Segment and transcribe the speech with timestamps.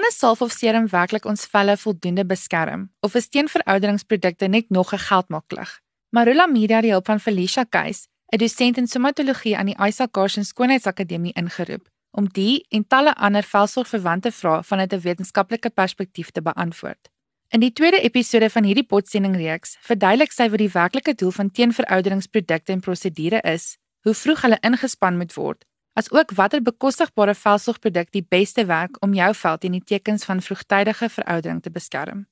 [0.00, 4.92] kan 'n salf of serum werklik ons velle voldoende beskerm of is teenverouderingsprodukte net nog
[4.92, 5.80] 'n geldmaklik?
[6.10, 10.44] Marula Media die hulp van Felicia Keys, 'n dosent in somatologie aan die Isaac Carson
[10.44, 17.08] Skoonheidsakademie ingeroep om die en talle ander velsorgverwante vrae vanuit 'n wetenskaplike perspektief te beantwoord.
[17.48, 21.50] In die tweede episode van hierdie potsending reeks verduidelik sy wat die werklike doel van
[21.50, 25.64] teenverouderingsprodukte en prosedure is, hoe vroeg hulle ingespan moet word,
[25.98, 31.08] asook watter bekostigbare velsorgproduk die beste werk om jou vel teen die tekens van vroegtydige
[31.08, 32.26] veroudering te beskerm.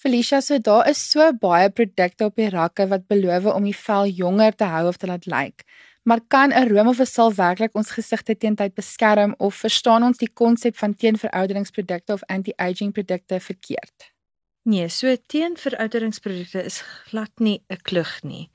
[0.00, 4.06] Felicia, so daar is so baie produkte op die rakke wat beloof om die vel
[4.08, 5.64] jonger te hou of te laat lyk.
[6.08, 10.02] Maar kan 'n room of 'n sal werklik ons gesigte teen tyd beskerm of verstaan
[10.02, 14.12] ons die konsep van teenverouderingsprodukte of anti-aging produkte verkeerd?
[14.62, 18.50] Nee, so teenverouderingsprodukte is glad nie 'n klug nie.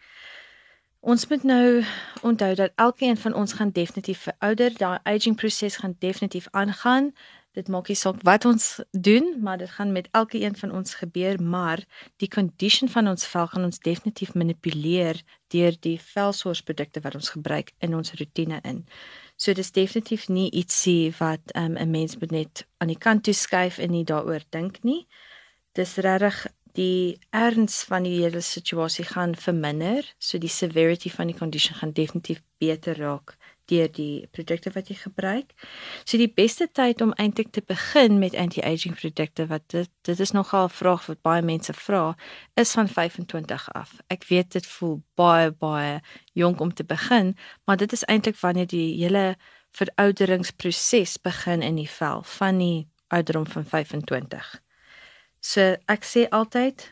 [1.05, 1.83] Ons moet nou
[2.21, 7.11] onthou dat elkeen van ons gaan definitief verouder, daai aging proses gaan definitief aangaan.
[7.53, 11.37] Dit maak nie saak wat ons doen, maar dit gaan met elkeen van ons gebeur,
[11.43, 11.83] maar
[12.17, 15.21] die condition van ons vel gaan ons definitief manipuleer
[15.53, 18.81] deur die velsorgprodukte wat ons gebruik in ons rotine in.
[19.37, 23.23] So dis definitief nie ietsie wat um, 'n um, mens moet net aan die kant
[23.23, 25.05] toe skuif en nie daaroor dink nie
[25.75, 26.45] dis regtig
[26.75, 31.95] die erns van die hele situasie gaan verminder, so die severity van die condition gaan
[31.95, 33.37] definitief beter raak
[33.69, 35.53] deur die produkte wat jy gebruik.
[36.05, 40.31] So die beste tyd om eintlik te begin met anti-aging produkte wat dit dit is
[40.31, 42.15] nogal 'n vraag wat baie mense vra,
[42.53, 43.97] is van 25 af.
[44.07, 46.01] Ek weet dit voel baie baie
[46.33, 49.35] jonk om te begin, maar dit is eintlik wanneer die hele
[49.71, 54.64] verouderingsproses begin in die vel van die ouderdom van 25.
[55.45, 56.87] So ek sê altyd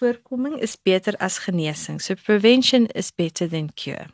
[0.00, 2.00] voorkoming is beter as genesing.
[2.02, 4.08] So prevention is better than cure.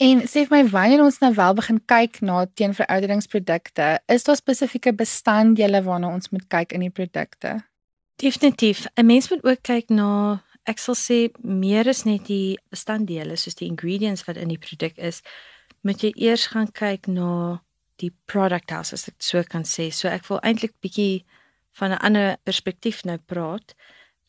[0.00, 4.94] En sê vir my wanneer ons nou wel begin kyk na teenverouderingsprodukte, is daar spesifieke
[4.96, 7.58] bestanddele waarna ons moet kyk in die produkte?
[8.16, 8.86] Definitief.
[8.96, 13.54] 'n Mens moet ook kyk na ek sal sê meer is net die bestanddele soos
[13.54, 15.22] die ingredients wat in die produk is.
[15.84, 17.62] Moet jy eers gaan kyk na
[18.00, 19.92] die product house as ek so kan sê.
[19.92, 21.24] So ek wil eintlik bietjie
[21.80, 23.74] van 'n ander perspektief nou praat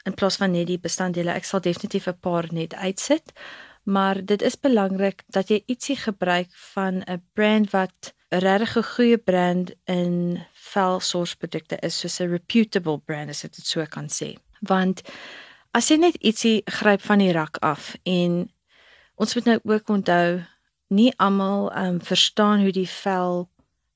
[0.04, 1.32] in plaas van net die bestanddele.
[1.32, 3.34] Ek sal definitief 'n paar net uitsit,
[3.84, 9.18] maar dit is belangrik dat jy ietsie gebruik van 'n brand wat 'n regtig goeie
[9.18, 14.38] brand in velsorgprodukte is, soos 'n reputable brand as ek dit so kan sê.
[14.62, 15.02] Want
[15.72, 18.52] as jy net ietsie gryp van die rak af en
[19.16, 20.44] ons moet nou ook onthou
[20.88, 23.50] nie almal um, verstaan hoe die vel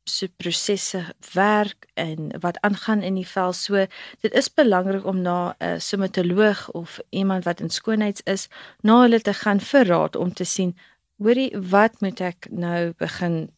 [0.06, 1.02] se prosesse
[1.34, 3.54] werk en wat aangaan in die vel.
[3.54, 3.86] So
[4.22, 8.48] dit is belangrik om na 'n somatoloog of iemand wat in skoonheids is,
[8.82, 10.78] na hulle te gaan vir raad om te sien,
[11.18, 13.50] hoorie, wat moet ek nou begin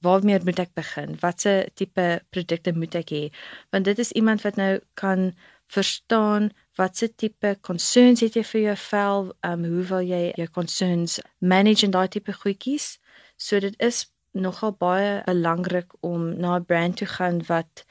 [0.00, 1.16] waarmee moet ek begin?
[1.20, 3.24] Watse tipe produkte moet ek hê?
[3.70, 5.32] Want dit is iemand wat nou kan
[5.68, 11.18] verstaan watse tipe concerns het jy vir jou vel, um hoe wil jy jou concerns
[11.38, 12.96] manage en daai tipe goedjies.
[13.36, 14.06] So dit is
[14.40, 17.84] nogal baie belangrik om na 'n brand toe gaan wat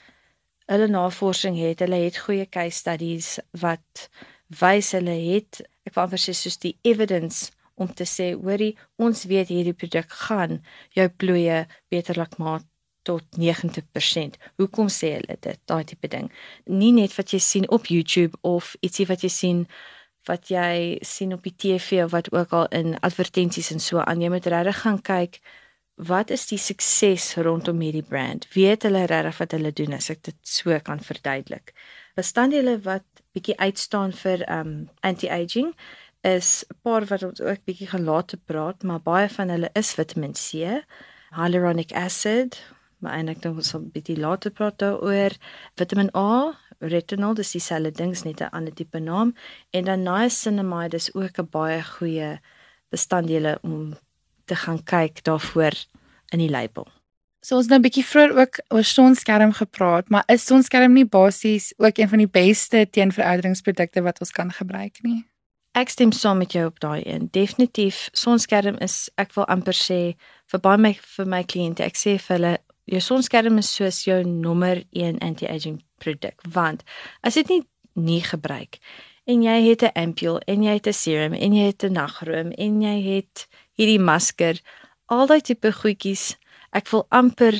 [0.65, 1.79] hulle navorsing het.
[1.79, 4.09] Hulle het goeie case studies wat
[4.47, 9.27] wys hulle het ek wou amper sê soos die evidence om te sê hoorie ons
[9.31, 10.59] weet hierdie produk gaan
[10.97, 12.65] jou plooie beter laat maak
[13.07, 14.35] tot 90%.
[14.59, 15.59] Hoekom sê hulle dit?
[15.69, 16.27] Daai tipe ding.
[16.65, 19.61] Nie net wat jy sien op YouTube of ietsie wat jy sien
[20.27, 24.19] wat jy sien op die TV of wat ook al in advertensies en so aan
[24.21, 25.39] jy moet regtig gaan kyk
[25.97, 28.45] wat is die sukses rondom hierdie brand?
[28.53, 31.73] Weet hulle regtig wat hulle doen as ek dit so kan verduidelik?
[32.17, 35.73] Bestanddele wat bietjie uitstaan vir um anti-aging
[36.21, 39.93] is 'n paar wat ons ook bietjie gelaat te praat, maar baie van hulle is
[39.93, 40.81] Vitamiin C,
[41.33, 42.61] hyaluronic acid,
[42.99, 45.33] maar eintlik dink ons 'n bietjie later praat daaroor
[45.77, 49.33] Vitamiin A, retinol, dis dieselfde dings net 'n ander tipe naam
[49.71, 52.39] en dan niacinamide is ook 'n baie goeie
[52.89, 53.97] bestanddele om
[54.47, 55.75] te gaan kyk daarvoor
[56.33, 56.87] in die label.
[57.41, 61.73] So ons nou 'n bietjie vroeër ook oor sonskerm gepraat, maar is sonskerm nie basies
[61.77, 65.23] ook een van die beste teenverouderingsprodukte wat ons kan gebruik nie?
[65.71, 67.27] Ek stem saam met jou op daai een.
[67.31, 70.15] Definitief, sonskerm is ek wil amper sê
[70.51, 74.23] vir baie my vir my kliënte, ek sê vir hulle jou sonskerm is soos jou
[74.23, 76.83] nommer 1 anti-aging produk, want
[77.21, 78.79] as dit nie nie gebruik
[79.27, 82.51] en jy het 'n ampule en jy het 'n serum en jy het 'n nagroom
[82.51, 83.47] en jy het
[83.77, 84.59] hierdie masker,
[85.07, 86.35] al daai tipe goedjies.
[86.75, 87.55] Ek wil amper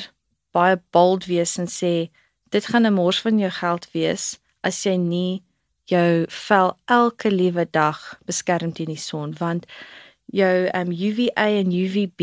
[0.55, 2.09] baie bold wees en sê
[2.51, 5.43] dit gaan 'n mors van jou geld wees as jy nie
[5.87, 9.65] jou vel elke liewe dag beskerm teen die son want
[10.25, 12.21] jou um, UVA en UVB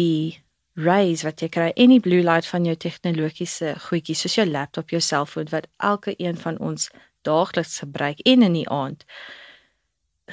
[0.74, 4.90] rays wat jy kry en die blue light van jou tegnologiese goedjies soos jou laptop,
[4.90, 6.90] jou selfoon wat elke een van ons
[7.22, 9.04] daagliks gebruik en in die aand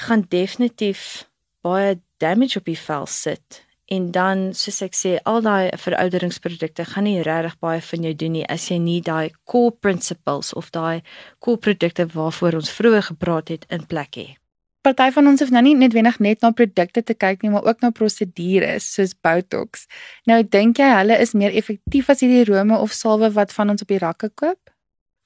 [0.08, 1.28] gaan definitief
[1.66, 3.62] baie damage op die vel sit
[3.92, 8.38] en dan soos ek sê al daai verouderingsprodukte gaan nie regtig baie van jou doen
[8.38, 11.02] nie as jy nie daai core principles of daai
[11.44, 14.38] core produkte waarvoor ons vroeër gepraat het in plek het.
[14.81, 17.84] Party van ons hoef nou nie noodwendig net na produkte te kyk nie, maar ook
[17.84, 19.86] na prosedures soos Botox.
[20.25, 23.86] Nou dink jy hulle is meer effektief as hierdie rome of salwe wat van ons
[23.86, 24.71] op die rakke koop?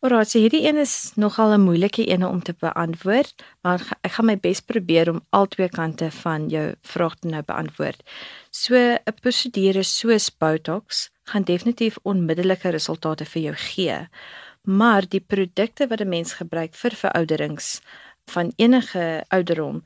[0.06, 4.26] Alraai, so hierdie een is nogal 'n moeilike een om te beantwoord, maar ek gaan
[4.26, 8.04] my bes probeer om al twee kante van jou vraag te nou beantwoord.
[8.52, 14.08] So 'n prosedure soos Botox gaan definitief onmiddellike resultate vir jou gee.
[14.64, 17.82] Maar die produkte wat 'n mens gebruik vir verouderings
[18.26, 19.84] van enige ouderdom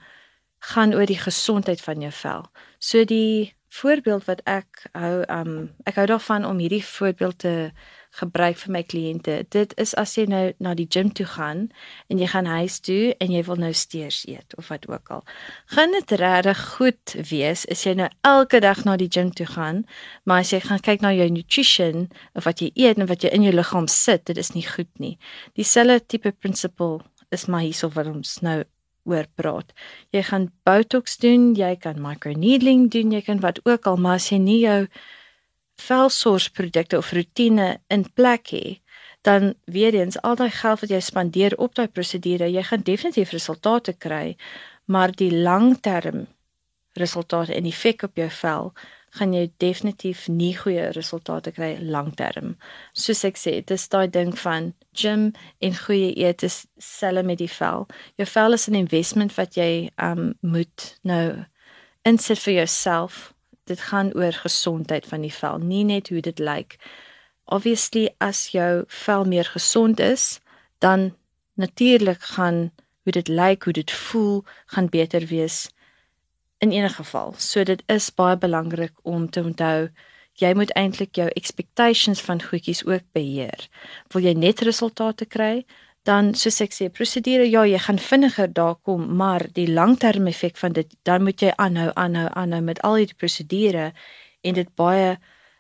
[0.60, 2.46] gaan oor die gesondheid van jou vel.
[2.80, 7.72] So die voorbeeld wat ek hou, um ek hou daarvan om hierdie voorbeeld te
[8.18, 9.36] gebruik vir my kliënte.
[9.54, 11.68] Dit is as jy nou na die gim toe gaan
[12.10, 15.24] en jy gaan huis toe en jy wil nou steers eet of wat ook al.
[15.76, 19.84] Gaan dit regtig goed wees as jy nou elke dag na die gim toe gaan,
[20.26, 23.34] maar as jy gaan kyk na jou nutrition of wat jy eet en wat jy
[23.36, 25.16] in jou liggaam sit, dit is nie goed nie.
[25.60, 27.00] Dieselfde tipe principle
[27.32, 28.64] is maar hierso wat ons nou
[29.10, 29.72] oor praat.
[30.14, 34.30] Jy gaan botox doen, jy kan microneedling doen, jy kan wat ook al, maar as
[34.34, 34.82] jy nie jou
[35.80, 38.80] velsorgprodukte of rotine in plek hê,
[39.28, 43.34] dan weer eens al daai geld wat jy spandeer op daai prosedure, jy gaan definitief
[43.36, 44.38] resultate kry,
[44.86, 46.28] maar die langterm
[47.00, 48.72] resultate en effek op jou vel
[49.18, 52.54] gaan jy definitief nie goeie resultate kry lankterm.
[52.94, 55.32] Soos ek sê, dit is daai ding van gym
[55.66, 57.88] en goeie eet is selle met die vel.
[58.22, 61.46] Jou vel is 'n investment wat jy um moet nou
[62.06, 63.34] insit vir jouself
[63.70, 66.78] dit gaan oor gesondheid van die vel, nie net hoe dit lyk.
[67.46, 70.40] Obviously as jou vel meer gesond is,
[70.84, 71.12] dan
[71.54, 72.70] natuurlik gaan
[73.04, 75.70] hoe dit lyk, hoe dit voel, gaan beter wees
[76.60, 77.34] in enige geval.
[77.38, 79.90] So dit is baie belangrik om te onthou
[80.40, 83.68] jy moet eintlik jou expectations van goedjies ook beheer.
[84.14, 85.66] Wil jy net resultate kry,
[86.10, 90.58] dan soos ek sê prosedure ja jy gaan vinniger daar kom maar die langterm effek
[90.58, 93.92] van dit dan moet jy aanhou aanhou aanhou met al hierdie prosedure
[94.48, 95.12] en dit baie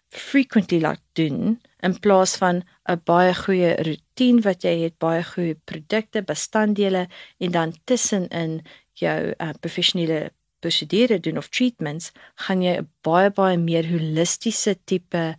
[0.09, 5.55] frequently laat doen in plaas van 'n baie goeie roetine wat jy het baie goeie
[5.71, 7.07] produkte bestanddele
[7.39, 8.61] en dan tussenin
[8.93, 15.37] jou uh, professionele prosedure doen of treatments gaan jy 'n baie baie meer holistiese tipe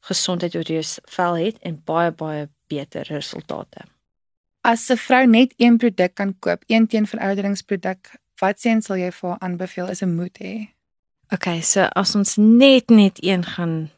[0.00, 0.84] gesondheid oor jou
[1.16, 3.93] vel het en baie baie beter resultate
[4.64, 9.28] As 'n vrou net een produk kan koop, een teenverouderingsproduk, wat sien sal jy vir
[9.30, 10.54] haar aanbeveel is 'n moet hê?
[11.32, 13.90] Okay, so as ons net net een gaan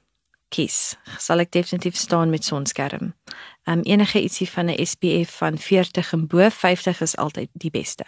[0.48, 3.14] kies, sal ek definitief staan met sonskerm.
[3.64, 7.70] Ehm um, enige ietsie van 'n SPF van 40 en bo 50 is altyd die
[7.70, 8.04] beste.